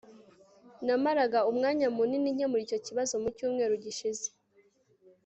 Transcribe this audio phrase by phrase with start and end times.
[0.85, 4.27] namaraga umwanya munini nkemura icyo kibazo mucyumweru gishize